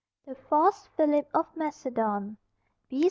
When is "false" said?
0.33-0.87